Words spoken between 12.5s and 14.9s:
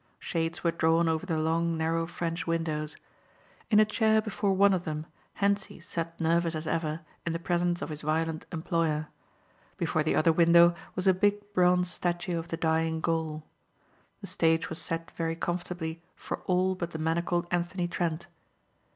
dying Gaul. The stage was